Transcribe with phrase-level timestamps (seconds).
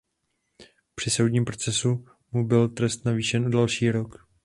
[0.95, 4.25] Při soudním procesu mu byl trest navýšen o další rok.